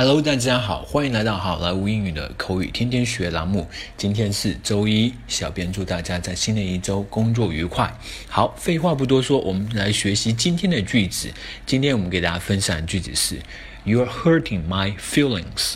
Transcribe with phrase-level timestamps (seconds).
[0.00, 3.68] Hello，大家好，欢迎来到好莱坞英语的口语天天学栏目。
[3.96, 7.92] 今天是周一，小编祝大家在新的一周工作愉快。
[8.28, 11.32] 好，废话不多说，我们来学习今天的句子。
[11.66, 13.40] 今天我们给大家分享的句子是
[13.82, 15.74] ：You are hurting my feelings.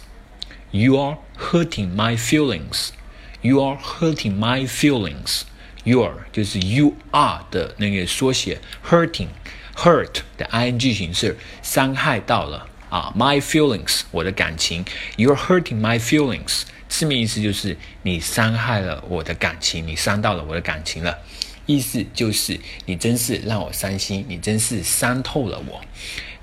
[0.70, 2.90] You are hurting my feelings.
[3.40, 5.40] You are hurting my feelings.
[5.82, 12.68] You are 就是 you are 的那个缩写，hurting，hurt 的 ing 形式，伤害到了。
[12.92, 14.84] 啊，my feelings，我的感情
[15.16, 21.20] ，you're hurting my feelings，字面意思就是你伤害了我的感情，你伤到了我的感情了，
[21.64, 25.80] 意思就是你真是让我伤心，你真是伤透了我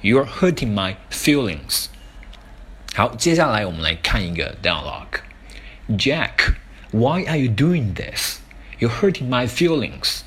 [0.02, 1.85] ，you're hurting my feelings。
[2.95, 5.20] 好，接下来我们来看一个 dialogue。
[5.90, 10.21] Jack，why are you doing this？You're hurting my feelings。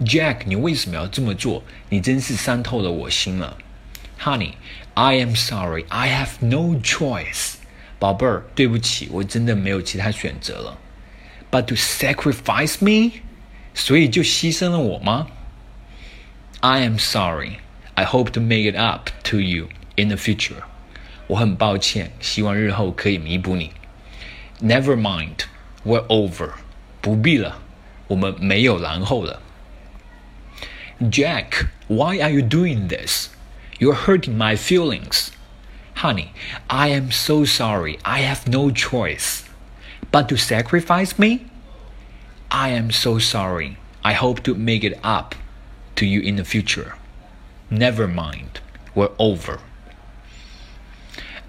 [0.00, 1.62] Jack，你为什么要这么做？
[1.90, 3.58] 你真是伤透了我心了。
[4.25, 4.53] Honey,
[4.93, 5.85] I am sorry.
[5.89, 7.55] I have no choice.
[7.99, 10.77] 宝贝儿，对不起，我真的没有其他选择了。
[11.51, 13.21] But to sacrifice me，
[13.73, 15.27] 所以就牺牲了我吗？
[16.61, 17.57] I am sorry.
[17.95, 20.63] I hope to make it up to you in the future.
[21.27, 23.71] 我很抱歉，希望日后可以弥补你。
[24.61, 25.45] Never mind.
[25.83, 26.51] We're over.
[27.01, 27.59] 不必了，
[28.07, 29.41] 我们没有然后了。
[30.99, 33.29] Jack, why are you doing this?
[33.78, 35.32] You're hurting my feelings.
[35.96, 36.32] Honey,
[36.68, 37.98] I am so sorry.
[38.04, 39.44] I have no choice.
[40.10, 41.46] But to sacrifice me?
[42.50, 43.78] I am so sorry.
[44.04, 45.34] I hope to make it up
[45.96, 46.94] to you in the future.
[47.70, 48.60] Never mind.
[48.94, 49.60] We're over.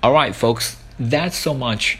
[0.04, 2.00] Alright, folks, that's so much